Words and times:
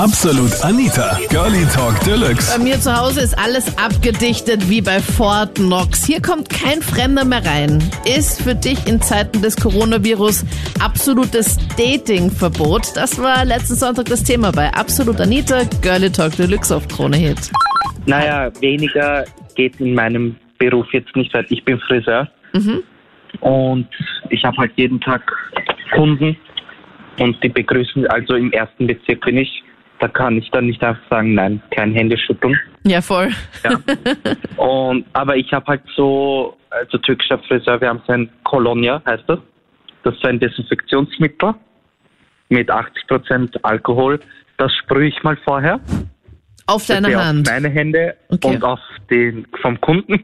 Absolut 0.00 0.64
Anita, 0.64 1.18
Girlie 1.28 1.66
Talk 1.74 2.00
Deluxe. 2.06 2.56
Bei 2.56 2.64
mir 2.64 2.80
zu 2.80 2.90
Hause 2.90 3.20
ist 3.20 3.38
alles 3.38 3.76
abgedichtet 3.76 4.70
wie 4.70 4.80
bei 4.80 4.98
Fort 4.98 5.56
Knox. 5.56 6.06
Hier 6.06 6.22
kommt 6.22 6.48
kein 6.48 6.80
Fremder 6.80 7.26
mehr 7.26 7.44
rein. 7.44 7.84
Ist 8.06 8.40
für 8.40 8.54
dich 8.54 8.86
in 8.86 9.02
Zeiten 9.02 9.42
des 9.42 9.56
Coronavirus 9.56 10.46
absolutes 10.82 11.58
Datingverbot? 11.76 12.96
Das 12.96 13.20
war 13.20 13.44
letzten 13.44 13.74
Sonntag 13.74 14.06
das 14.06 14.24
Thema 14.24 14.52
bei 14.52 14.72
Absolut 14.72 15.20
Anita, 15.20 15.64
Girlie 15.82 16.10
Talk 16.10 16.34
Deluxe 16.34 16.74
auf 16.74 16.88
Krone 16.88 17.18
Hit. 17.18 17.50
Naja, 18.06 18.50
weniger 18.62 19.26
geht 19.54 19.78
in 19.80 19.92
meinem 19.92 20.34
Beruf 20.58 20.86
jetzt 20.94 21.14
nicht, 21.14 21.34
weil 21.34 21.44
ich 21.50 21.62
bin 21.62 21.78
Friseur. 21.78 22.26
Und 23.40 23.88
ich 24.30 24.42
habe 24.46 24.56
halt 24.56 24.72
jeden 24.76 24.98
Tag 25.02 25.30
Kunden 25.94 26.38
und 27.18 27.36
die 27.44 27.50
begrüßen, 27.50 28.06
also 28.06 28.32
im 28.32 28.50
ersten 28.52 28.86
Bezirk 28.86 29.20
bin 29.26 29.36
ich. 29.36 29.62
Da 30.00 30.08
kann 30.08 30.38
ich 30.38 30.50
dann 30.50 30.66
nicht 30.66 30.82
einfach 30.82 31.02
sagen, 31.10 31.34
nein, 31.34 31.62
kein 31.70 31.92
Händeschütteln. 31.92 32.58
Ja, 32.84 33.02
voll. 33.02 33.28
Ja. 33.62 33.78
und, 34.56 35.04
aber 35.12 35.36
ich 35.36 35.52
habe 35.52 35.66
halt 35.66 35.82
so, 35.94 36.56
also 36.70 36.98
türkischer 36.98 37.38
Friseur, 37.40 37.80
wir 37.80 37.88
haben 37.88 38.02
so 38.06 38.12
ein 38.14 38.30
Kolonia, 38.44 39.02
heißt 39.06 39.24
das. 39.26 39.38
Das 40.02 40.14
ist 40.14 40.22
so 40.22 40.28
ein 40.28 40.40
Desinfektionsmittel 40.40 41.54
mit 42.48 42.70
80% 42.70 43.58
Alkohol. 43.62 44.18
Das 44.56 44.72
sprühe 44.74 45.08
ich 45.08 45.22
mal 45.22 45.36
vorher. 45.44 45.78
Auf 46.66 46.86
deine 46.86 47.14
Hand. 47.22 47.46
Auf 47.48 47.54
meine 47.54 47.68
Hände 47.68 48.16
Okay. 48.28 48.48
und 48.54 48.64
auf 48.64 48.80
den 49.10 49.46
vom 49.60 49.80
Kunden. 49.80 50.14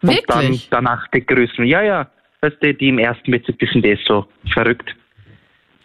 Und 0.00 0.22
dann 0.28 0.42
Wirklich? 0.42 0.68
danach 0.70 1.08
begrüßen. 1.08 1.66
Ja, 1.66 1.82
ja. 1.82 2.08
Weißt 2.40 2.56
du, 2.60 2.72
die 2.72 2.88
im 2.88 2.98
ersten 2.98 3.32
Bezirk, 3.32 3.58
sind 3.72 3.84
eh 3.84 3.98
so 4.06 4.26
verrückt. 4.52 4.94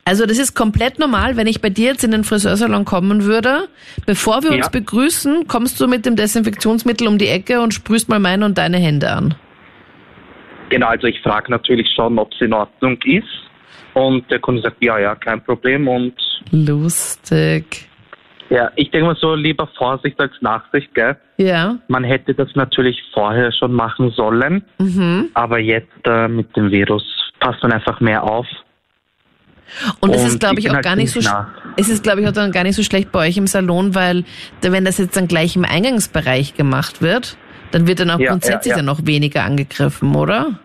Also 0.06 0.26
das 0.26 0.38
ist 0.38 0.54
komplett 0.54 1.00
normal, 1.00 1.38
wenn 1.38 1.48
ich 1.48 1.62
bei 1.62 1.70
dir 1.70 1.92
jetzt 1.92 2.04
in 2.04 2.12
den 2.12 2.24
Friseursalon 2.26 2.84
kommen 2.84 3.24
würde. 3.24 3.70
Bevor 4.06 4.44
wir 4.44 4.52
uns 4.52 4.66
Ja. 4.66 4.70
begrüßen, 4.70 5.48
kommst 5.48 5.80
du 5.80 5.88
mit 5.88 6.06
dem 6.06 6.16
Desinfektionsmittel 6.18 7.08
um 7.08 7.18
die 7.18 7.30
Ecke 7.30 7.62
und 7.62 7.74
sprühst 7.74 8.10
mal 8.10 8.20
meine 8.20 8.44
und 8.46 8.58
deine 8.58 8.78
Hände 8.78 9.10
an. 9.12 9.36
Genau, 10.70 10.88
also 10.88 11.08
ich 11.08 11.22
frage 11.22 11.50
natürlich 11.52 11.88
schon, 11.96 12.20
ob 12.20 12.34
es 12.34 12.42
in 12.42 12.52
Ordnung 12.54 12.98
ist. 13.04 13.28
Und 13.94 14.30
der 14.32 14.40
Kunde 14.40 14.62
sagt, 14.62 14.84
ja, 14.84 14.98
ja, 15.00 15.16
kein 15.16 15.42
Problem. 15.44 15.88
Und 15.88 16.16
Lustig. 16.52 17.88
ja, 18.50 18.72
ich 18.76 18.90
denke 18.92 19.08
mal 19.08 19.16
so, 19.16 19.36
lieber 19.36 19.68
Vorsicht 19.78 20.20
als 20.20 20.34
Nachsicht, 20.42 20.94
gell? 20.96 21.16
Ja. 21.38 21.78
Man 21.88 22.04
hätte 22.04 22.34
das 22.34 22.50
natürlich 22.56 23.02
vorher 23.14 23.52
schon 23.54 23.72
machen 23.72 24.12
sollen, 24.12 24.64
Mhm. 24.80 25.30
aber 25.36 25.60
jetzt 25.60 25.88
äh, 26.06 26.28
mit 26.28 26.56
dem 26.58 26.72
Virus 26.72 27.04
passt 27.40 27.62
man 27.64 27.72
einfach 27.72 28.00
mehr 28.02 28.24
auf. 28.24 28.48
Und 30.00 30.14
es 30.16 30.22
Und 30.22 30.28
ist, 30.28 30.40
glaube 30.40 30.60
ich 30.60 30.70
auch 30.70 30.76
halt 30.76 30.84
gar 30.86 30.96
nicht 30.96 31.12
so, 31.12 31.20
nah. 31.20 31.52
es 31.78 31.90
ist, 31.90 32.04
glaube 32.04 32.22
ich, 32.22 32.28
auch 32.28 32.32
dann 32.32 32.52
gar 32.52 32.64
nicht 32.64 32.76
so 32.76 32.84
schlecht 32.84 33.12
bei 33.12 33.28
euch 33.28 33.38
im 33.38 33.48
Salon, 33.48 33.96
weil 33.96 34.24
wenn 34.62 34.86
das 34.86 34.98
jetzt 34.98 35.18
dann 35.18 35.28
gleich 35.28 35.56
im 35.56 35.66
Eingangsbereich 35.66 36.56
gemacht 36.56 37.02
wird, 37.02 37.38
dann 37.72 37.88
wird 37.88 38.00
dann 38.00 38.12
auch 38.12 38.20
Ja, 38.20 38.30
grundsätzlich 38.32 38.72
ja, 38.72 38.78
ja. 38.78 38.78
dann 38.78 38.86
noch 38.86 39.06
weniger 39.06 39.44
angegriffen, 39.44 40.16
oder? 40.16 40.60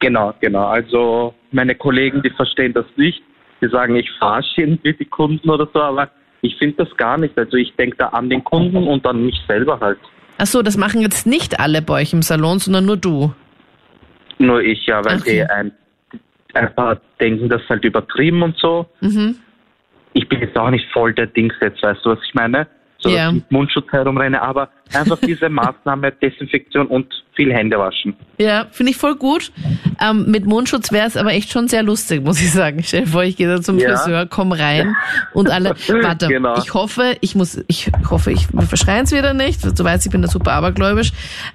Genau, 0.00 0.34
genau. 0.40 0.66
Also 0.66 1.34
meine 1.52 1.74
Kollegen, 1.74 2.22
die 2.22 2.30
verstehen 2.30 2.72
das 2.74 2.86
nicht. 2.96 3.22
Die 3.62 3.68
sagen, 3.68 3.96
ich 3.96 4.10
verarsche 4.18 4.60
irgendwie 4.62 4.92
die 4.94 5.04
Kunden 5.04 5.48
oder 5.48 5.68
so, 5.72 5.80
aber 5.80 6.10
ich 6.42 6.56
finde 6.56 6.84
das 6.84 6.94
gar 6.96 7.16
nicht. 7.16 7.38
Also 7.38 7.56
ich 7.56 7.72
denke 7.76 7.96
da 7.98 8.08
an 8.08 8.28
den 8.28 8.42
Kunden 8.44 8.76
und 8.76 9.06
an 9.06 9.24
mich 9.24 9.36
selber 9.46 9.78
halt. 9.80 9.98
Ach 10.36 10.46
so, 10.46 10.62
das 10.62 10.76
machen 10.76 11.00
jetzt 11.00 11.26
nicht 11.26 11.60
alle 11.60 11.80
bei 11.80 12.02
euch 12.02 12.12
im 12.12 12.22
Salon, 12.22 12.58
sondern 12.58 12.84
nur 12.84 12.96
du. 12.96 13.32
Nur 14.38 14.60
ich, 14.60 14.84
ja, 14.86 15.02
weil 15.04 15.18
Okay. 15.18 15.30
die 15.36 15.42
ein, 15.44 15.72
ein 16.54 16.74
paar 16.74 17.00
denken 17.20 17.48
das 17.48 17.62
halt 17.68 17.84
übertrieben 17.84 18.42
und 18.42 18.56
so. 18.58 18.86
Mhm. 19.00 19.36
Ich 20.12 20.28
bin 20.28 20.40
jetzt 20.40 20.56
auch 20.56 20.70
nicht 20.70 20.86
voll 20.92 21.12
der 21.12 21.26
Dings 21.26 21.54
jetzt, 21.60 21.82
weißt 21.82 22.04
du, 22.04 22.10
was 22.10 22.18
ich 22.26 22.34
meine? 22.34 22.66
So, 22.98 23.10
ich 23.10 23.32
mit 23.32 23.50
Mundschutz 23.52 23.84
herumrenne, 23.90 24.40
aber 24.40 24.70
einfach 24.94 25.18
diese 25.18 25.48
Maßnahme, 25.50 26.12
Desinfektion 26.12 26.86
und 26.86 27.06
viel 27.34 27.52
Hände 27.52 27.78
waschen. 27.78 28.16
Ja, 28.38 28.66
finde 28.70 28.92
ich 28.92 28.96
voll 28.96 29.16
gut. 29.16 29.52
Ähm, 30.00 30.30
mit 30.30 30.46
Mundschutz 30.46 30.90
wäre 30.90 31.06
es 31.06 31.16
aber 31.16 31.32
echt 31.32 31.50
schon 31.52 31.68
sehr 31.68 31.82
lustig, 31.82 32.24
muss 32.24 32.40
ich 32.40 32.50
sagen. 32.50 32.82
Stell 32.82 33.02
dir 33.02 33.06
vor, 33.08 33.22
ich 33.24 33.36
gehe 33.36 33.48
da 33.48 33.60
zum 33.60 33.78
Ja. 33.78 33.90
Friseur, 33.90 34.26
komm 34.26 34.52
rein 34.52 34.96
und 35.34 35.50
alle. 35.50 35.70
Warte, 36.02 36.28
Genau. 36.28 36.56
ich 36.56 36.72
hoffe, 36.72 37.16
ich 37.20 37.34
muss, 37.34 37.62
ich 37.66 37.90
hoffe, 38.08 38.30
ich 38.32 38.50
wir 38.54 38.62
verschreien 38.62 39.04
es 39.04 39.12
wieder 39.12 39.34
nicht. 39.34 39.62
Du 39.78 39.84
weißt, 39.84 40.06
ich 40.06 40.12
bin 40.12 40.22
da 40.22 40.28
super 40.28 40.52
abergläubisch. 40.52 41.12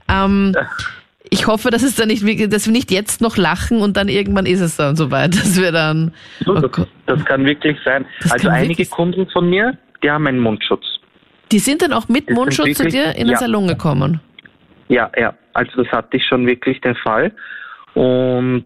Ähm, 0.08 0.54
ich 1.30 1.48
hoffe, 1.48 1.70
dass 1.70 1.84
es 1.84 1.96
dann 1.96 2.08
nicht, 2.08 2.24
dass 2.52 2.66
wir 2.66 2.74
nicht 2.74 2.92
jetzt 2.92 3.22
noch 3.22 3.38
lachen 3.38 3.82
und 3.82 3.98
dann 3.98 4.08
irgendwann 4.10 4.46
ist 4.46 4.62
es 4.62 4.78
dann 4.78 4.96
soweit, 4.96 5.34
dass 5.40 5.60
wir 5.60 5.72
dann. 5.72 6.14
So, 6.46 6.56
Oh 6.56 6.60
das, 6.60 6.88
das 7.06 7.26
kann 7.26 7.46
wirklich 7.46 7.78
sein. 7.86 8.06
Das 8.22 8.32
also 8.32 8.50
einige 8.50 8.70
wirklich- 8.70 8.90
Kunden 8.90 9.28
von 9.30 9.50
mir, 9.50 9.78
die 10.04 10.10
haben 10.10 10.28
einen 10.28 10.40
Mundschutz. 10.40 10.86
Die 11.52 11.60
sind 11.60 11.82
dann 11.82 11.94
auch 11.94 12.08
mit 12.08 12.28
sind 12.28 12.36
Mundschutz 12.36 12.78
zu 12.78 12.88
dir 12.88 13.16
in 13.16 13.26
den 13.26 13.30
ja. 13.30 13.38
Salon 13.38 13.68
gekommen. 13.68 14.22
Ja, 14.88 15.10
ja. 15.18 15.34
Also 15.54 15.84
das 15.84 15.92
hatte 15.92 16.18
ich 16.18 16.26
schon 16.26 16.46
wirklich 16.46 16.80
den 16.82 16.96
Fall. 16.96 17.32
Und 17.96 18.66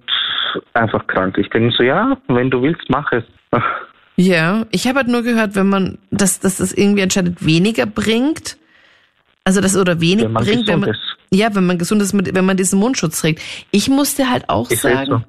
einfach 0.74 1.08
krank. 1.08 1.38
Ich 1.38 1.50
denke 1.50 1.74
so, 1.76 1.84
ja, 1.84 2.18
wenn 2.28 2.50
du 2.50 2.62
willst, 2.62 2.84
mach 2.90 3.12
es. 3.12 3.24
Ja, 4.16 4.68
ich 4.70 4.88
habe 4.88 4.98
halt 5.00 5.08
nur 5.08 5.24
gehört, 5.24 5.56
wenn 5.56 5.68
man, 5.70 5.98
dass, 6.12 6.40
dass 6.40 6.58
das 6.58 6.72
irgendwie 6.72 7.02
anscheinend 7.02 7.44
weniger 7.44 7.88
bringt. 7.88 8.58
Also 9.44 9.60
das 9.60 9.76
oder 9.76 10.00
wenig 10.02 10.26
Wenn 10.26 10.34
bringt, 10.36 10.68
wenn 10.68 10.82
man, 10.82 10.90
ist. 10.92 11.13
Ja, 11.34 11.54
wenn 11.56 11.66
man 11.66 11.78
gesund 11.78 12.02
ist, 12.02 12.14
wenn 12.14 12.46
man 12.46 12.58
diesen 12.58 12.80
Mundschutz 12.80 13.20
trägt. 13.22 13.42
Ich 13.72 13.90
musste 13.90 14.30
halt 14.30 14.50
auch 14.50 14.70
halt 14.70 14.80
sagen, 14.80 15.24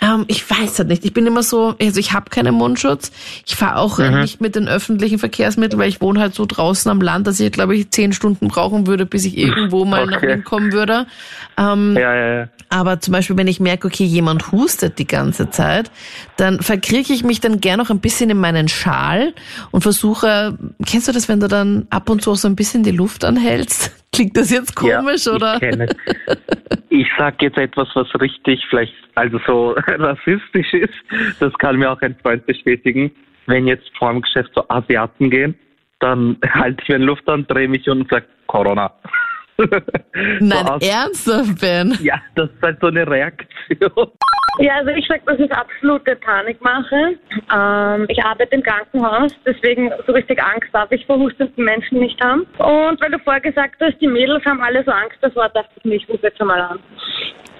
ähm, 0.00 0.24
ich 0.26 0.48
weiß 0.50 0.80
halt 0.80 0.88
nicht. 0.88 1.04
Ich 1.04 1.12
bin 1.14 1.26
immer 1.28 1.44
so, 1.44 1.76
also 1.80 2.00
ich 2.00 2.12
habe 2.12 2.28
keinen 2.28 2.54
Mundschutz. 2.54 3.12
Ich 3.46 3.54
fahre 3.54 3.76
auch 3.76 3.98
Mhm. 3.98 4.20
nicht 4.22 4.40
mit 4.40 4.56
den 4.56 4.66
öffentlichen 4.66 5.20
Verkehrsmitteln, 5.20 5.78
weil 5.80 5.88
ich 5.88 6.00
wohne 6.00 6.18
halt 6.18 6.34
so 6.34 6.44
draußen 6.44 6.90
am 6.90 7.00
Land, 7.00 7.28
dass 7.28 7.38
ich, 7.38 7.52
glaube 7.52 7.76
ich, 7.76 7.88
zehn 7.92 8.12
Stunden 8.12 8.48
brauchen 8.48 8.88
würde, 8.88 9.06
bis 9.06 9.24
ich 9.24 9.36
irgendwo 9.38 9.84
mal 9.84 10.06
nach 10.06 10.16
Okay. 10.16 10.34
Wien 10.34 10.42
kommen 10.44 10.72
würde. 10.72 11.06
Ähm, 11.56 11.94
Ja, 11.96 12.14
ja, 12.16 12.34
ja. 12.40 12.48
aber 12.68 12.98
zum 12.98 13.12
Beispiel, 13.12 13.36
wenn 13.36 13.46
ich 13.46 13.60
merke, 13.60 13.86
okay, 13.86 14.02
jemand 14.04 14.50
hustet 14.50 14.98
die 14.98 15.06
ganze 15.06 15.50
Zeit, 15.50 15.92
dann 16.36 16.60
verkrieche 16.62 17.12
ich 17.12 17.22
mich 17.22 17.38
dann 17.38 17.60
gern 17.60 17.78
noch 17.78 17.90
ein 17.90 18.00
bisschen 18.00 18.28
in 18.28 18.38
meinen 18.38 18.66
Schal 18.66 19.34
und 19.70 19.82
versuche, 19.82 20.58
kennst 20.84 21.06
du 21.06 21.12
das, 21.12 21.28
wenn 21.28 21.38
du 21.38 21.46
dann 21.46 21.86
ab 21.90 22.10
und 22.10 22.22
zu 22.22 22.32
auch 22.32 22.36
so 22.36 22.48
ein 22.48 22.56
bisschen 22.56 22.82
die 22.82 22.90
Luft 22.90 23.24
anhältst? 23.24 23.92
Klingt 24.14 24.36
das 24.36 24.50
jetzt 24.50 24.74
komisch, 24.76 25.26
ja, 25.26 25.32
oder? 25.32 25.54
Ich, 25.54 25.60
kenne 25.60 25.86
es. 25.86 26.36
ich 26.90 27.08
sag 27.16 27.40
jetzt 27.40 27.56
etwas, 27.56 27.88
was 27.94 28.06
richtig 28.20 28.64
vielleicht 28.68 28.94
also 29.14 29.38
so 29.46 29.70
rassistisch 29.86 30.72
ist. 30.74 30.94
Das 31.40 31.52
kann 31.54 31.76
mir 31.76 31.90
auch 31.90 32.00
ein 32.02 32.16
Freund 32.22 32.44
bestätigen. 32.46 33.10
Wenn 33.46 33.66
jetzt 33.66 33.90
vor 33.98 34.12
dem 34.12 34.22
Geschäft 34.22 34.50
so 34.54 34.64
Asiaten 34.68 35.30
gehen, 35.30 35.54
dann 36.00 36.36
halte 36.54 36.82
ich 36.82 36.88
mir 36.88 36.98
Luft 36.98 37.28
an, 37.28 37.46
drehe 37.46 37.68
mich 37.68 37.88
um 37.88 38.00
und 38.00 38.10
sage 38.10 38.26
Corona. 38.46 38.92
Nein, 40.40 40.66
so 40.80 40.86
ernsthaft, 40.86 41.60
Ben. 41.60 41.96
Ja, 42.02 42.20
das 42.34 42.50
ist 42.50 42.62
halt 42.62 42.80
so 42.80 42.88
eine 42.88 43.06
Reaktion. 43.06 44.10
Ja, 44.58 44.74
also 44.76 44.90
ich 44.90 45.06
sag, 45.08 45.24
das 45.24 45.38
ist 45.38 45.50
absolute 45.50 46.14
Panikmache. 46.16 47.18
Ähm, 47.52 48.06
ich 48.08 48.22
arbeite 48.22 48.54
im 48.54 48.62
Krankenhaus, 48.62 49.32
deswegen 49.46 49.90
so 50.06 50.12
richtig 50.12 50.42
Angst 50.42 50.68
darf 50.72 50.92
ich 50.92 51.06
vor 51.06 51.18
hustenden 51.18 51.64
Menschen 51.64 52.00
nicht 52.00 52.22
haben. 52.22 52.42
Und 52.58 53.00
weil 53.00 53.10
du 53.10 53.18
vorher 53.20 53.40
gesagt 53.40 53.76
hast, 53.80 53.98
die 54.00 54.08
Mädels 54.08 54.44
haben 54.44 54.60
alle 54.60 54.84
so 54.84 54.90
Angst 54.90 55.16
davor, 55.22 55.48
dachte 55.48 55.70
ich 55.76 55.84
mir, 55.84 55.94
ich 55.96 56.08
rufe 56.08 56.26
jetzt 56.26 56.40
einmal 56.40 56.60
an. 56.60 56.78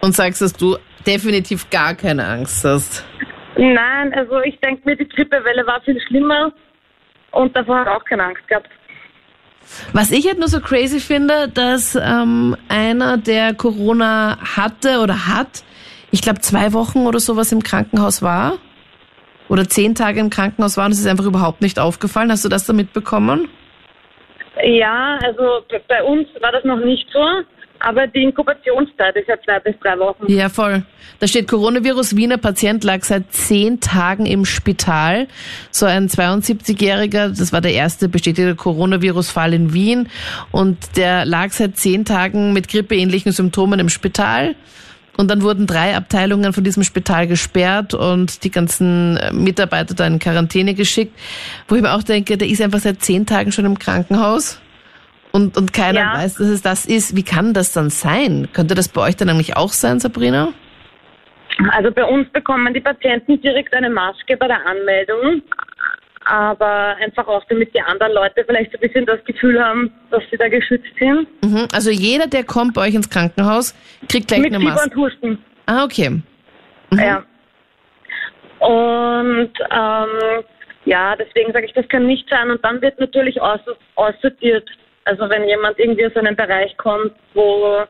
Und 0.03 0.15
sagst, 0.15 0.43
dass 0.43 0.53
du 0.53 0.77
definitiv 1.07 1.71
gar 1.71 1.95
keine 1.95 2.27
Angst 2.27 2.65
hast. 2.65 3.07
Nein, 3.57 4.13
also 4.15 4.41
ich 4.41 4.59
denke 4.61 4.83
mir, 4.85 4.97
die 4.97 5.09
Grippewelle 5.09 5.67
war 5.67 5.81
viel 5.83 6.01
schlimmer 6.09 6.53
und 7.31 7.57
davor 7.57 7.79
habe 7.79 7.91
ich 7.91 7.97
auch 7.97 8.05
keine 8.05 8.25
Angst 8.25 8.47
gehabt. 8.49 8.69
Was 9.93 10.11
ich 10.11 10.27
halt 10.27 10.39
nur 10.39 10.49
so 10.49 10.61
crazy 10.61 11.01
finde, 11.01 11.49
dass 11.49 11.95
ähm, 11.95 12.57
einer, 12.69 13.17
der 13.17 13.55
Corona 13.55 14.39
hatte 14.57 15.01
oder 15.01 15.27
hat, 15.27 15.63
ich 16.13 16.23
glaube 16.23 16.41
zwei 16.41 16.73
Wochen 16.73 17.07
oder 17.07 17.19
sowas 17.19 17.51
im 17.51 17.63
Krankenhaus 17.63 18.23
war 18.23 18.59
oder 19.49 19.69
zehn 19.69 19.95
Tage 19.95 20.21
im 20.21 20.31
Krankenhaus 20.31 20.77
war 20.77 20.87
und 20.87 20.93
es 20.93 21.01
ist 21.01 21.07
einfach 21.07 21.25
überhaupt 21.25 21.61
nicht 21.61 21.79
aufgefallen. 21.79 22.31
Hast 22.31 22.45
du 22.45 22.49
das 22.49 22.67
da 22.67 22.73
mitbekommen? 22.73 23.49
Ja, 24.63 25.19
also 25.25 25.65
bei 25.89 26.05
uns 26.05 26.29
war 26.41 26.53
das 26.53 26.65
noch 26.65 26.79
nicht 26.79 27.07
so, 27.13 27.21
aber 27.81 28.07
die 28.07 28.23
Inkubationszeit 28.23 29.17
ist 29.17 29.27
ja 29.29 29.37
zwei 29.45 29.59
bis 29.61 29.75
drei 29.81 29.99
Wochen. 29.99 30.31
Ja, 30.31 30.49
voll. 30.51 30.85
Da 31.19 31.27
steht 31.27 31.49
Coronavirus 31.49 32.15
Wiener 32.15 32.37
Patient 32.37 32.85
lag 32.85 33.03
seit 33.03 33.33
zehn 33.33 33.81
Tagen 33.81 34.27
im 34.27 34.45
Spital. 34.45 35.27
So 35.71 35.87
ein 35.87 36.09
72-Jähriger, 36.09 37.29
das 37.29 37.53
war 37.53 37.63
der 37.63 37.73
erste 37.73 38.09
bestätigte 38.09 38.55
Coronavirus-Fall 38.55 39.55
in 39.55 39.73
Wien 39.73 40.09
und 40.51 40.97
der 40.97 41.25
lag 41.25 41.51
seit 41.51 41.77
zehn 41.77 42.05
Tagen 42.05 42.53
mit 42.53 42.69
grippeähnlichen 42.69 43.33
Symptomen 43.33 43.81
im 43.81 43.89
Spital. 43.89 44.55
Und 45.17 45.31
dann 45.31 45.43
wurden 45.43 45.67
drei 45.67 45.95
Abteilungen 45.95 46.53
von 46.53 46.65
diesem 46.65 46.83
Spital 46.85 47.27
gesperrt 47.27 47.93
und 47.93 48.45
die 48.45 48.51
ganzen 48.51 49.19
äh, 49.19 49.33
Mitarbeiter 49.33 49.95
da 49.95 50.07
in 50.07 50.19
Quarantäne 50.19 50.75
geschickt. 50.75 51.19
Wo 51.69 51.75
ich 51.75 51.83
mir 51.83 51.93
auch 51.93 52.03
denke, 52.03 52.39
der 52.39 52.49
ist 52.49 52.63
einfach 52.63 52.79
seit 52.79 53.03
zehn 53.03 53.27
Tagen 53.27 53.53
schon 53.53 53.67
im 53.67 53.79
Krankenhaus 53.79 54.61
und, 55.33 55.57
und 55.57 55.73
keiner 55.73 56.01
Ja. 56.01 56.15
weiß, 56.15 56.37
dass 56.37 56.49
es 56.49 56.63
das 56.63 56.87
ist. 56.87 57.15
Wie 57.15 57.23
kann 57.25 57.53
das 57.53 57.73
dann 57.73 57.91
sein? 57.91 58.49
Könnte 58.53 58.75
das 58.75 58.89
bei 58.89 59.03
euch 59.03 59.17
dann 59.17 59.29
eigentlich 59.29 59.57
auch 59.57 59.73
sein, 59.73 60.01
Sabrina? 60.01 60.49
Also 61.71 61.91
bei 61.91 62.05
uns 62.05 62.29
bekommen 62.31 62.73
die 62.73 62.81
Patienten 62.81 63.41
direkt 63.43 63.75
eine 63.75 63.91
Maske 63.91 64.37
bei 64.39 64.47
der 64.47 64.65
Anmeldung. 64.67 65.43
Aber 66.25 66.97
einfach 67.01 67.27
auch, 67.27 67.45
damit 67.49 67.75
die 67.75 67.81
anderen 67.81 68.13
Leute 68.13 68.45
vielleicht 68.47 68.73
so 68.73 68.79
ein 68.79 68.81
bisschen 68.81 69.07
das 69.07 69.23
Gefühl 69.25 69.63
haben, 69.63 69.93
dass 70.11 70.23
sie 70.31 70.37
da 70.37 70.49
geschützt 70.49 70.93
sind. 70.99 71.27
Mhm. 71.43 71.69
Also 71.73 71.91
jeder, 71.91 72.27
der 72.27 72.45
kommt 72.45 72.75
bei 72.75 72.89
euch 72.89 72.95
ins 72.95 73.09
Krankenhaus, 73.09 73.75
kriegt 74.09 74.29
gleich 74.29 74.41
Mit 74.41 74.55
eine 74.55 74.65
Maske. 74.65 74.89
und 74.89 74.97
Husten. 74.97 75.39
Ah, 75.67 75.85
okay. 75.85 76.23
Ja. 76.93 77.25
Und 78.59 79.53
ähm, 79.71 80.45
ja, 80.85 81.17
deswegen 81.17 81.53
sage 81.53 81.67
ich, 81.67 81.73
das 81.73 81.89
kann 81.89 82.07
nicht 82.07 82.29
sein. 82.29 82.51
Und 82.51 82.65
dann 82.65 82.81
wird 82.83 82.99
natürlich 83.01 83.41
aus, 83.41 83.61
aussortiert. 83.97 84.69
Also 85.05 85.29
wenn 85.29 85.49
jemand 85.49 85.79
irgendwie 85.79 86.07
aus 86.07 86.17
einem 86.17 86.37
Bereich 86.37 86.77
kommt, 86.77 87.13
wo 87.35 87.83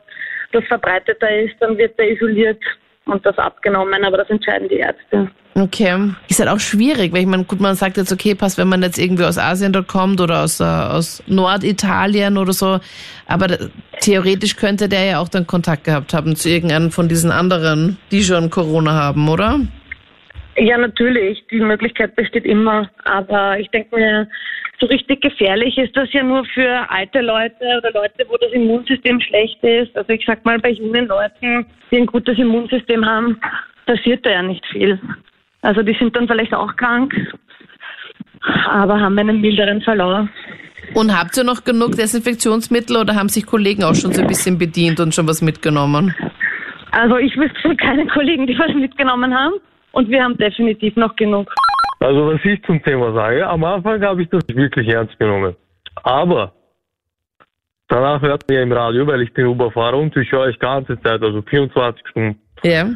das 0.52 0.64
verbreiteter 0.64 1.40
ist, 1.40 1.54
dann 1.60 1.76
wird 1.76 1.98
er 1.98 2.10
isoliert 2.10 2.62
und 3.06 3.24
das 3.26 3.36
abgenommen. 3.38 4.04
Aber 4.04 4.18
das 4.18 4.30
entscheiden 4.30 4.68
die 4.68 4.76
Ärzte. 4.76 5.30
Okay. 5.54 6.14
Ist 6.28 6.40
halt 6.40 6.48
auch 6.48 6.60
schwierig, 6.60 7.12
weil 7.12 7.20
ich 7.20 7.26
meine, 7.26 7.44
gut, 7.44 7.60
man 7.60 7.74
sagt 7.74 7.98
jetzt, 7.98 8.12
okay, 8.12 8.34
passt, 8.34 8.56
wenn 8.56 8.68
man 8.68 8.82
jetzt 8.82 8.98
irgendwie 8.98 9.24
aus 9.24 9.36
Asien 9.36 9.72
dort 9.72 9.86
kommt 9.86 10.20
oder 10.20 10.42
aus, 10.42 10.60
äh, 10.60 10.64
aus 10.64 11.22
Norditalien 11.26 12.38
oder 12.38 12.52
so, 12.54 12.80
aber 13.26 13.48
da, 13.48 13.56
theoretisch 14.00 14.56
könnte 14.56 14.88
der 14.88 15.04
ja 15.04 15.18
auch 15.20 15.28
dann 15.28 15.46
Kontakt 15.46 15.84
gehabt 15.84 16.14
haben 16.14 16.36
zu 16.36 16.48
irgendeinem 16.48 16.90
von 16.90 17.08
diesen 17.08 17.30
anderen, 17.30 17.98
die 18.10 18.22
schon 18.22 18.48
Corona 18.48 18.92
haben, 18.92 19.28
oder? 19.28 19.60
Ja, 20.56 20.76
natürlich. 20.78 21.42
Die 21.50 21.60
Möglichkeit 21.60 22.14
besteht 22.16 22.44
immer. 22.44 22.90
Aber 23.04 23.58
ich 23.58 23.68
denke 23.68 23.96
mir, 23.96 24.28
so 24.80 24.86
richtig 24.86 25.20
gefährlich 25.22 25.78
ist 25.78 25.96
das 25.96 26.12
ja 26.12 26.22
nur 26.22 26.44
für 26.46 26.90
alte 26.90 27.20
Leute 27.20 27.64
oder 27.78 27.92
Leute, 27.92 28.26
wo 28.28 28.36
das 28.36 28.52
Immunsystem 28.52 29.20
schlecht 29.20 29.62
ist. 29.62 29.96
Also 29.96 30.10
ich 30.12 30.24
sag 30.26 30.44
mal, 30.44 30.58
bei 30.58 30.70
jungen 30.70 31.06
Leuten, 31.06 31.66
die 31.90 31.98
ein 31.98 32.06
gutes 32.06 32.38
Immunsystem 32.38 33.04
haben, 33.04 33.40
passiert 33.86 34.24
da 34.26 34.30
ja 34.30 34.42
nicht 34.42 34.64
viel. 34.66 34.98
Also 35.62 35.82
die 35.82 35.94
sind 35.94 36.14
dann 36.14 36.26
vielleicht 36.26 36.54
auch 36.54 36.76
krank, 36.76 37.14
aber 38.68 39.00
haben 39.00 39.18
einen 39.18 39.40
milderen 39.40 39.80
Verlauf. 39.82 40.28
Und 40.94 41.16
habt 41.16 41.36
ihr 41.36 41.44
noch 41.44 41.64
genug 41.64 41.92
Desinfektionsmittel 41.92 42.96
oder 42.96 43.14
haben 43.14 43.28
sich 43.28 43.46
Kollegen 43.46 43.84
auch 43.84 43.94
schon 43.94 44.12
so 44.12 44.20
ein 44.20 44.26
bisschen 44.26 44.58
bedient 44.58 45.00
und 45.00 45.14
schon 45.14 45.26
was 45.26 45.40
mitgenommen? 45.40 46.14
Also 46.90 47.16
ich 47.16 47.34
wüsste 47.36 47.58
von 47.62 47.76
keinen 47.76 48.08
Kollegen, 48.08 48.46
die 48.46 48.58
was 48.58 48.74
mitgenommen 48.74 49.32
haben. 49.34 49.54
Und 49.92 50.08
wir 50.10 50.22
haben 50.22 50.36
definitiv 50.36 50.96
noch 50.96 51.14
genug. 51.16 51.50
Also 52.00 52.26
was 52.26 52.40
ich 52.44 52.62
zum 52.64 52.82
Thema 52.82 53.12
sage, 53.14 53.46
am 53.46 53.62
Anfang 53.64 54.02
habe 54.02 54.22
ich 54.22 54.28
das 54.28 54.42
wirklich 54.48 54.88
ernst 54.88 55.18
genommen. 55.18 55.54
Aber 56.02 56.52
danach 57.88 58.20
hört 58.20 58.48
man 58.48 58.56
ja 58.56 58.62
im 58.62 58.72
Radio, 58.72 59.06
weil 59.06 59.22
ich 59.22 59.32
bin 59.32 59.46
Uberfahrer 59.46 59.98
und 59.98 60.16
ich 60.16 60.32
höre 60.32 60.40
euch 60.40 60.58
ganze 60.58 61.00
Zeit, 61.00 61.22
also 61.22 61.42
24 61.42 62.08
Stunden. 62.08 62.38
Ja. 62.64 62.90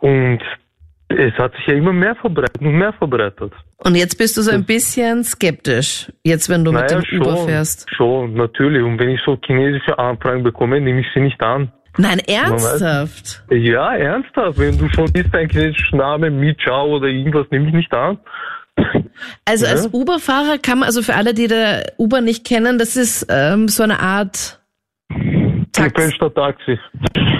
Und 0.00 0.40
es 1.08 1.32
hat 1.38 1.54
sich 1.56 1.66
ja 1.66 1.74
immer 1.74 1.92
mehr 1.92 2.14
verbreitet 2.16 2.60
und 2.60 2.72
mehr 2.72 2.92
verbreitet. 2.92 3.52
Und 3.78 3.94
jetzt 3.94 4.18
bist 4.18 4.36
du 4.36 4.42
so 4.42 4.50
ein 4.50 4.64
bisschen 4.64 5.24
skeptisch, 5.24 6.12
jetzt 6.24 6.48
wenn 6.48 6.64
du 6.64 6.72
mit 6.72 6.82
Naja, 6.82 7.00
dem 7.00 7.20
Uber 7.20 7.36
fährst. 7.46 7.86
schon, 7.96 8.34
natürlich. 8.34 8.82
Und 8.82 8.98
wenn 8.98 9.10
ich 9.10 9.20
so 9.24 9.38
chinesische 9.44 9.98
Anfragen 9.98 10.42
bekomme, 10.42 10.80
nehme 10.80 11.00
ich 11.00 11.06
sie 11.14 11.20
nicht 11.20 11.40
an. 11.40 11.72
Nein, 11.96 12.18
ernsthaft? 12.28 13.42
Ja, 13.50 13.94
ernsthaft. 13.96 14.58
Wenn 14.58 14.78
du 14.78 14.88
schon 14.90 15.06
isst, 15.14 15.34
ein 15.34 15.48
chinesischer 15.48 15.96
Name, 15.96 16.30
Mi 16.30 16.54
Chao 16.56 16.96
oder 16.96 17.08
irgendwas, 17.08 17.46
nehme 17.50 17.68
ich 17.68 17.74
nicht 17.74 17.92
an. 17.94 18.18
Also 19.44 19.64
Ja. 19.64 19.72
als 19.72 19.88
Uber-Fahrer 19.92 20.58
kann 20.58 20.78
man, 20.80 20.86
also 20.86 21.02
für 21.02 21.14
alle, 21.14 21.34
die 21.34 21.48
der 21.48 21.94
Uber 21.98 22.20
nicht 22.20 22.46
kennen, 22.46 22.78
das 22.78 22.96
ist 22.96 23.26
ähm, 23.28 23.66
so 23.68 23.82
eine 23.82 23.98
Art 24.00 24.60
Taxi, 25.72 25.90
Gefälschter 25.94 26.32
Taxi. 26.34 26.78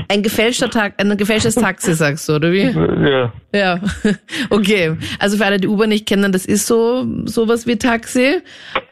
Ein 0.09 0.23
gefälschter 0.23 0.71
Tag, 0.71 0.95
ein 0.99 1.17
gefälschtes 1.17 1.55
Taxi, 1.55 1.95
sagst 1.95 2.29
du, 2.29 2.35
oder 2.35 2.53
wie? 2.53 2.63
Ja. 2.65 3.33
Ja, 3.55 3.81
okay. 4.51 4.95
Also 5.19 5.39
für 5.39 5.47
alle, 5.47 5.59
die 5.59 5.69
Uber 5.69 5.87
nicht 5.87 6.07
kennen, 6.07 6.33
das 6.33 6.45
ist 6.45 6.67
so 6.67 7.07
sowas 7.25 7.67
wie 7.67 7.77
Taxi. 7.77 8.41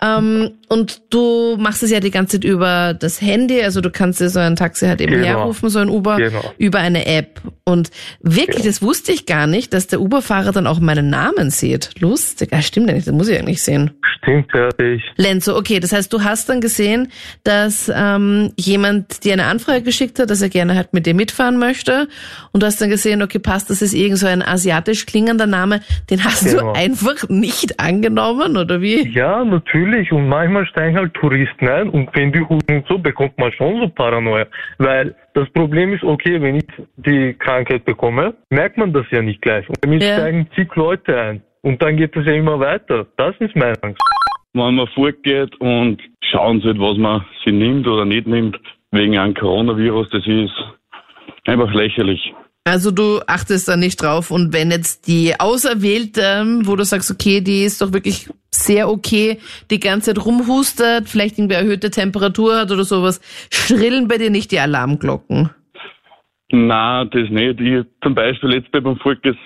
Ähm, 0.02 0.52
und 0.68 1.02
du 1.10 1.56
machst 1.58 1.82
es 1.82 1.90
ja 1.90 2.00
die 2.00 2.10
ganze 2.10 2.40
Zeit 2.40 2.44
über 2.50 2.94
das 2.94 3.20
Handy, 3.20 3.62
also 3.62 3.80
du 3.80 3.90
kannst 3.90 4.20
dir 4.20 4.28
so 4.30 4.40
ein 4.40 4.56
Taxi 4.56 4.86
halt 4.86 5.00
eben 5.00 5.12
Genau. 5.12 5.26
herrufen, 5.26 5.68
so 5.68 5.78
ein 5.78 5.88
Uber, 5.88 6.16
Genau. 6.16 6.54
über 6.58 6.78
eine 6.78 7.06
App. 7.06 7.40
Und 7.64 7.90
wirklich, 8.20 8.64
das 8.64 8.82
wusste 8.82 9.12
ich 9.12 9.26
gar 9.26 9.46
nicht, 9.46 9.72
dass 9.72 9.86
der 9.88 10.00
Uber-Fahrer 10.00 10.52
dann 10.52 10.66
auch 10.66 10.80
meinen 10.80 11.10
Namen 11.10 11.50
sieht. 11.50 11.90
Lustig. 12.00 12.48
Ah, 12.52 12.62
stimmt 12.62 12.88
ja 12.88 12.94
nicht, 12.94 13.06
das 13.06 13.14
muss 13.14 13.28
ich 13.28 13.38
eigentlich 13.38 13.62
sehen. 13.62 13.90
Stimmt, 14.18 14.46
ich. 14.78 15.02
Lenzo, 15.16 15.56
okay, 15.56 15.80
das 15.80 15.92
heißt, 15.92 16.12
du 16.12 16.22
hast 16.24 16.48
dann 16.48 16.60
gesehen, 16.60 17.08
dass 17.44 17.90
ähm, 17.94 18.52
jemand 18.56 19.24
dir 19.24 19.34
eine 19.34 19.44
Anfrage 19.44 19.82
geschickt 19.82 20.18
hat, 20.18 20.30
dass 20.30 20.42
er 20.42 20.48
gerne 20.48 20.74
halt 20.74 20.92
mit 20.92 21.05
dir 21.06 21.14
mitfahren 21.14 21.58
möchte. 21.58 22.08
Und 22.52 22.62
du 22.62 22.66
hast 22.66 22.80
dann 22.80 22.90
gesehen, 22.90 23.22
okay, 23.22 23.38
passt, 23.38 23.70
das 23.70 23.80
ist 23.82 23.94
irgend 23.94 24.18
so 24.18 24.26
ein 24.26 24.42
asiatisch 24.42 25.06
klingender 25.06 25.46
Name, 25.46 25.80
den 26.10 26.22
hast 26.24 26.44
Genau. 26.44 26.72
du 26.72 26.78
einfach 26.78 27.28
nicht 27.28 27.80
angenommen, 27.80 28.56
oder 28.56 28.80
wie? 28.80 29.08
Ja, 29.10 29.44
natürlich. 29.44 30.12
Und 30.12 30.28
manchmal 30.28 30.66
steigen 30.66 30.96
halt 30.96 31.14
Touristen 31.14 31.68
ein 31.68 31.88
und 31.90 32.10
wenn 32.14 32.32
die 32.32 32.40
husten 32.40 32.76
und 32.76 32.86
so, 32.88 32.98
bekommt 32.98 33.38
man 33.38 33.52
schon 33.52 33.80
so 33.80 33.88
Paranoia. 33.88 34.46
Weil 34.78 35.14
das 35.34 35.48
Problem 35.50 35.92
ist, 35.94 36.02
okay, 36.02 36.40
wenn 36.40 36.56
ich 36.56 36.66
die 36.96 37.34
Krankheit 37.38 37.84
bekomme, 37.84 38.34
merkt 38.50 38.76
man 38.78 38.92
das 38.92 39.06
ja 39.10 39.22
nicht 39.22 39.40
gleich. 39.42 39.68
Und 39.68 39.78
damit 39.82 40.02
Ja. 40.02 40.14
steigen 40.14 40.48
zig 40.54 40.74
Leute 40.74 41.16
ein. 41.18 41.42
Und 41.62 41.82
dann 41.82 41.96
geht 41.96 42.16
es 42.16 42.24
ja 42.26 42.32
immer 42.32 42.58
weiter. 42.60 43.06
Das 43.16 43.34
ist 43.40 43.54
meine 43.56 43.74
Angst. 43.82 44.00
wenn 44.54 44.74
man 44.74 44.86
fortgeht 44.94 45.54
und 45.60 45.98
schauen 46.30 46.60
sollte, 46.62 46.80
was 46.80 46.96
man 46.96 47.24
sie 47.44 47.52
nimmt 47.52 47.86
oder 47.86 48.06
nicht 48.06 48.26
nimmt, 48.26 48.58
wegen 48.90 49.18
einem 49.18 49.34
Coronavirus, 49.34 50.08
das 50.10 50.26
ist 50.26 50.52
einfach 51.48 51.72
lächerlich. 51.72 52.32
Also 52.64 52.90
du 52.90 53.20
achtest 53.28 53.68
da 53.68 53.76
nicht 53.76 54.02
drauf 54.02 54.32
und 54.32 54.52
wenn 54.52 54.72
jetzt 54.72 55.06
die 55.06 55.38
Auserwählte, 55.38 56.44
wo 56.64 56.74
du 56.74 56.84
sagst, 56.84 57.12
okay, 57.12 57.40
die 57.40 57.62
ist 57.62 57.80
doch 57.80 57.92
wirklich 57.92 58.28
sehr 58.50 58.88
okay, 58.88 59.38
die 59.70 59.78
ganze 59.78 60.12
Zeit 60.12 60.26
rumhustet, 60.26 61.08
vielleicht 61.08 61.38
irgendwie 61.38 61.54
erhöhte 61.54 61.90
Temperatur 61.90 62.58
hat 62.58 62.72
oder 62.72 62.82
sowas, 62.82 63.20
schrillen 63.52 64.08
bei 64.08 64.18
dir 64.18 64.30
nicht 64.30 64.50
die 64.50 64.58
Alarmglocken. 64.58 65.50
Na, 66.50 67.04
das 67.04 67.30
nicht. 67.30 67.60
Ich 67.60 67.84
zum 68.02 68.14
Beispiel 68.16 68.54
jetzt 68.54 68.72
beim 68.72 68.96
Volkes 68.96 69.36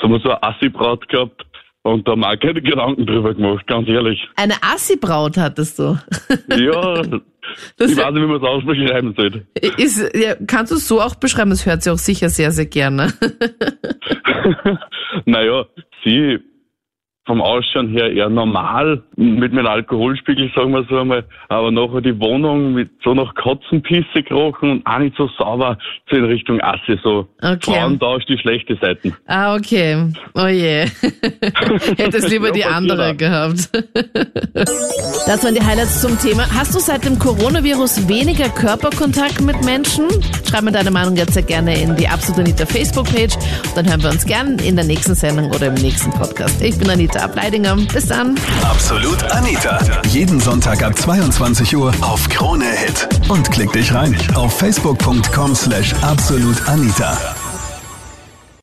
so 0.00 0.18
so 0.18 0.30
eine 0.30 0.42
Assi-Braut 0.44 1.08
gehabt 1.08 1.44
und 1.82 2.06
da 2.06 2.12
haben 2.12 2.20
wir 2.20 2.28
auch 2.30 2.38
keine 2.38 2.60
Gedanken 2.60 3.06
drüber 3.06 3.34
gemacht, 3.34 3.66
ganz 3.66 3.88
ehrlich. 3.88 4.20
Eine 4.36 4.54
Assi-Braut 4.62 5.36
hattest 5.36 5.78
du. 5.78 5.98
Ja, 6.56 7.02
Das 7.76 7.90
ich 7.90 7.96
weiß 7.96 8.12
nicht, 8.12 8.22
wie 8.22 8.26
man 8.26 8.36
es 8.36 8.42
ausbeschreiben 8.42 9.14
sollte. 9.16 9.46
ist, 9.76 10.14
ja, 10.14 10.34
kannst 10.46 10.72
du 10.72 10.76
es 10.76 10.86
so 10.86 11.00
auch 11.00 11.14
beschreiben? 11.14 11.50
Das 11.50 11.66
hört 11.66 11.82
sie 11.82 11.90
auch 11.90 11.98
sicher 11.98 12.28
sehr, 12.28 12.52
sehr 12.52 12.66
gerne. 12.66 13.12
naja, 15.24 15.66
sie 16.04 16.38
vom 17.30 17.42
Ausschauen 17.42 17.90
her 17.90 18.10
eher 18.10 18.28
normal, 18.28 19.04
mit 19.14 19.52
meinem 19.52 19.68
Alkoholspiegel, 19.68 20.50
sagen 20.52 20.72
wir 20.72 20.84
so 20.90 20.98
einmal, 20.98 21.24
aber 21.48 21.70
nachher 21.70 22.00
die 22.00 22.18
Wohnung 22.18 22.74
mit 22.74 22.90
so 23.04 23.14
nach 23.14 23.32
Katzenpisse 23.36 24.24
gerochen 24.24 24.70
und 24.72 24.86
auch 24.86 24.98
nicht 24.98 25.16
so 25.16 25.28
sauber, 25.38 25.78
so 26.10 26.16
in 26.16 26.24
Richtung 26.24 26.60
Assi, 26.60 26.98
so 27.04 27.28
Okay. 27.40 27.72
Frauentausch, 27.72 28.24
die 28.26 28.36
schlechte 28.36 28.76
Seiten. 28.80 29.14
Ah, 29.26 29.54
okay. 29.54 30.08
Oh 30.34 30.46
je. 30.46 30.86
Hättest 31.96 32.30
lieber 32.30 32.50
die 32.50 32.64
andere 32.64 33.14
gehabt. 33.14 33.70
Das 35.26 35.44
waren 35.44 35.54
die 35.54 35.62
Highlights 35.62 36.02
zum 36.02 36.18
Thema. 36.18 36.42
Hast 36.52 36.74
du 36.74 36.80
seit 36.80 37.04
dem 37.04 37.18
Coronavirus 37.18 38.08
weniger 38.08 38.48
Körperkontakt 38.48 39.40
mit 39.40 39.64
Menschen? 39.64 40.08
Schreib 40.48 40.64
mir 40.64 40.72
deine 40.72 40.90
Meinung 40.90 41.14
jetzt 41.14 41.34
sehr 41.34 41.44
gerne 41.44 41.80
in 41.80 41.94
die 41.96 42.08
Absolut 42.08 42.40
Anita 42.40 42.66
Facebook-Page. 42.66 43.34
Dann 43.76 43.88
hören 43.88 44.02
wir 44.02 44.10
uns 44.10 44.26
gern 44.26 44.58
in 44.58 44.74
der 44.76 44.84
nächsten 44.84 45.14
Sendung 45.14 45.50
oder 45.50 45.68
im 45.68 45.74
nächsten 45.74 46.10
Podcast. 46.10 46.60
Ich 46.62 46.78
bin 46.78 46.90
Anita 46.90 47.19
Ableidinger. 47.20 47.76
Bis 47.92 48.06
dann. 48.06 48.38
Absolut 48.62 49.22
Anita. 49.32 49.78
Jeden 50.08 50.40
Sonntag 50.40 50.82
ab 50.82 50.98
22 50.98 51.76
Uhr 51.76 51.92
auf 52.00 52.28
Krone 52.28 52.64
Hit. 52.64 53.08
Und 53.28 53.50
klick 53.50 53.72
dich 53.72 53.92
rein 53.94 54.16
auf 54.34 54.58
facebook.com 54.58 55.54
slash 55.54 55.94
absolutanita. 56.02 57.39